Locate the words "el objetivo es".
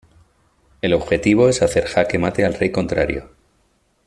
0.81-1.61